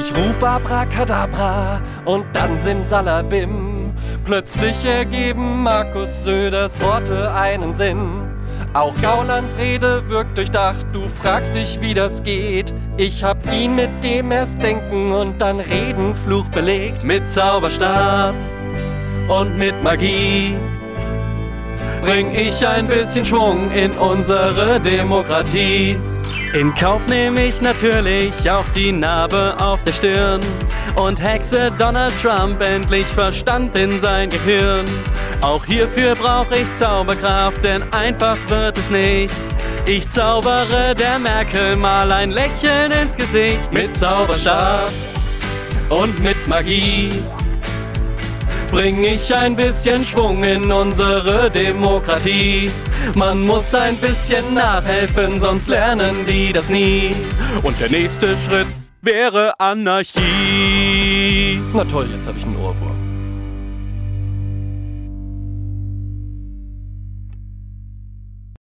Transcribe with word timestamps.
Ich 0.00 0.16
ruf 0.16 0.42
Abracadabra 0.42 1.82
und 2.06 2.24
dann 2.32 2.58
Simsalabim. 2.62 3.92
Plötzlich 4.24 4.82
ergeben 4.86 5.62
Markus 5.62 6.24
Söders 6.24 6.80
Worte 6.80 7.30
einen 7.34 7.74
Sinn. 7.74 8.26
Auch 8.72 8.94
Gaulands 9.02 9.58
Rede 9.58 10.02
wirkt 10.08 10.38
durchdacht, 10.38 10.86
du 10.92 11.06
fragst 11.06 11.54
dich, 11.54 11.82
wie 11.82 11.92
das 11.92 12.22
geht. 12.22 12.72
Ich 12.96 13.22
hab 13.22 13.36
ihn 13.52 13.74
mit 13.74 13.90
dem 14.02 14.32
erst 14.32 14.62
Denken 14.62 15.12
und 15.12 15.38
dann 15.38 15.60
Reden 15.60 16.16
Fluch 16.16 16.48
belegt. 16.48 17.04
Mit 17.04 17.30
Zauberstab 17.30 18.34
und 19.28 19.58
mit 19.58 19.82
Magie 19.82 20.56
bring 22.02 22.34
ich 22.34 22.66
ein 22.66 22.86
bisschen 22.86 23.26
Schwung 23.26 23.70
in 23.72 23.90
unsere 23.92 24.80
Demokratie. 24.80 25.98
In 26.52 26.74
Kauf 26.74 27.06
nehme 27.06 27.46
ich 27.46 27.62
natürlich 27.62 28.50
auch 28.50 28.66
die 28.70 28.90
Narbe 28.90 29.54
auf 29.60 29.84
der 29.84 29.92
Stirn 29.92 30.40
und 30.96 31.22
hexe 31.22 31.70
Donald 31.78 32.12
Trump 32.20 32.60
endlich 32.60 33.06
Verstand 33.06 33.76
in 33.76 34.00
sein 34.00 34.30
Gehirn. 34.30 34.84
Auch 35.42 35.64
hierfür 35.64 36.16
brauche 36.16 36.56
ich 36.58 36.74
Zauberkraft, 36.74 37.62
denn 37.62 37.84
einfach 37.92 38.36
wird 38.48 38.76
es 38.78 38.90
nicht. 38.90 39.34
Ich 39.86 40.08
zaubere 40.08 40.96
der 40.96 41.20
Merkel 41.20 41.76
mal 41.76 42.10
ein 42.10 42.32
Lächeln 42.32 42.90
ins 43.00 43.16
Gesicht 43.16 43.72
mit 43.72 43.96
Zauberstab 43.96 44.90
und 45.88 46.18
mit 46.18 46.48
Magie 46.48 47.10
bring 48.70 49.04
ich 49.04 49.34
ein 49.34 49.56
bisschen 49.56 50.04
Schwung 50.04 50.44
in 50.44 50.70
unsere 50.70 51.50
Demokratie. 51.50 52.70
Man 53.14 53.46
muss 53.46 53.74
ein 53.74 53.96
bisschen 53.96 54.54
nachhelfen, 54.54 55.40
sonst 55.40 55.68
lernen 55.68 56.26
die 56.26 56.52
das 56.52 56.68
nie. 56.68 57.10
Und 57.62 57.80
der 57.80 57.90
nächste 57.90 58.36
Schritt 58.36 58.66
wäre 59.02 59.58
Anarchie. 59.58 61.60
Na 61.72 61.84
toll, 61.84 62.08
jetzt 62.14 62.26
habe 62.26 62.38
ich 62.38 62.44
einen 62.44 62.56
Ohrwurm. 62.56 63.19